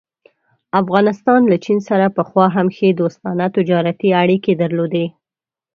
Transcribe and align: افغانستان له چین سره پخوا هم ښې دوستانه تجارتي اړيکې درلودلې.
افغانستان 0.81 1.41
له 1.51 1.57
چین 1.65 1.79
سره 1.89 2.07
پخوا 2.17 2.45
هم 2.55 2.67
ښې 2.75 2.89
دوستانه 3.01 3.45
تجارتي 3.57 4.09
اړيکې 4.21 4.53
درلودلې. 4.61 5.07